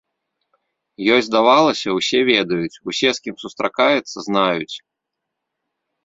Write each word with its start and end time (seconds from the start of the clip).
Ёй 1.15 1.21
здавалася, 1.27 1.87
усе 1.97 2.19
ведаюць, 2.29 2.81
усе, 2.91 3.09
з 3.17 3.23
кім 3.27 3.35
сустракаецца, 3.43 4.17
знаюць. 4.29 4.75